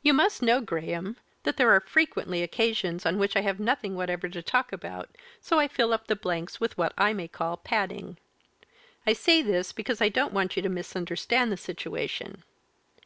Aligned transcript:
You 0.00 0.14
must 0.14 0.40
know, 0.40 0.62
Graham, 0.62 1.18
that 1.42 1.58
there 1.58 1.70
are 1.72 1.80
frequently 1.80 2.42
occasions 2.42 3.04
on 3.04 3.18
which 3.18 3.36
I 3.36 3.42
have 3.42 3.60
nothing 3.60 3.94
whatever 3.94 4.26
to 4.30 4.40
talk 4.40 4.72
about, 4.72 5.10
so 5.42 5.58
I 5.58 5.68
fill 5.68 5.92
up 5.92 6.06
the 6.06 6.16
blanks 6.16 6.58
with 6.58 6.78
what 6.78 6.94
I 6.96 7.12
may 7.12 7.28
call 7.28 7.58
padding. 7.58 8.16
I 9.06 9.12
say 9.12 9.42
this, 9.42 9.70
because 9.74 10.00
I 10.00 10.08
don't 10.08 10.32
want 10.32 10.56
you 10.56 10.62
to 10.62 10.70
misunderstand 10.70 11.52
the 11.52 11.58
situation. 11.58 12.44